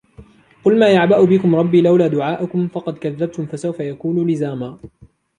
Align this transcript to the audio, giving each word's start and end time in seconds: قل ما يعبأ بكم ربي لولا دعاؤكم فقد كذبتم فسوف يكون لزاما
قل 0.63 0.79
ما 0.79 0.89
يعبأ 0.89 1.23
بكم 1.25 1.55
ربي 1.55 1.81
لولا 1.81 2.07
دعاؤكم 2.07 2.67
فقد 2.67 2.97
كذبتم 2.97 3.45
فسوف 3.45 3.79
يكون 3.79 4.27
لزاما 4.29 4.79